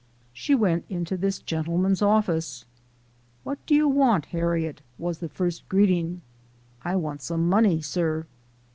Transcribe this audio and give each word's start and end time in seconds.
She 0.33 0.55
went 0.55 0.85
into 0.89 1.15
this 1.15 1.37
gentleman's 1.37 2.01
office." 2.01 2.65
What 3.43 3.63
do 3.67 3.75
you 3.75 3.87
want, 3.87 4.25
Harriet?" 4.25 4.81
was 4.97 5.19
the 5.19 5.29
first 5.29 5.69
greeting." 5.69 6.21
I 6.83 6.95
want 6.95 7.21
some 7.21 7.47
money, 7.47 7.83
sir." 7.83 8.25